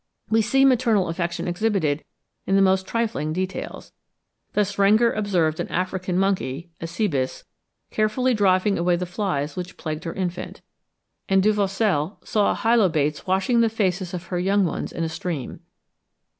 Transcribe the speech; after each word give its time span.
We 0.31 0.41
see 0.41 0.65
maternal 0.65 1.09
affection 1.09 1.47
exhibited 1.47 2.03
in 2.47 2.55
the 2.55 2.61
most 2.63 2.87
trifling 2.87 3.33
details; 3.33 3.91
thus 4.53 4.77
Rengger 4.77 5.15
observed 5.15 5.59
an 5.59 5.67
American 5.67 6.17
monkey 6.17 6.71
(a 6.81 6.87
Cebus) 6.87 7.43
carefully 7.91 8.33
driving 8.33 8.79
away 8.79 8.95
the 8.95 9.05
flies 9.05 9.55
which 9.55 9.77
plagued 9.77 10.05
her 10.05 10.13
infant; 10.15 10.61
and 11.29 11.43
Duvaucel 11.43 12.17
saw 12.23 12.51
a 12.51 12.55
Hylobates 12.55 13.27
washing 13.27 13.61
the 13.61 13.69
faces 13.69 14.11
of 14.15 14.23
her 14.33 14.39
young 14.39 14.65
ones 14.65 14.91
in 14.91 15.03
a 15.03 15.07
stream. 15.07 15.59